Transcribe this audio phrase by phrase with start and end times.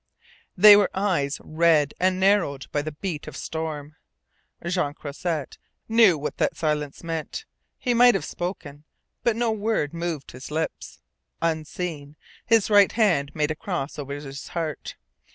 [0.57, 3.97] They were eyes red and narrowed by the beat of storm.
[4.65, 7.45] Jean Croisset knew what that silence meant.
[7.77, 8.83] He might have spoken.
[9.21, 11.03] But no word moved his lips.
[11.39, 12.15] Unseen,
[12.47, 14.95] his right hand made a cross over his heart.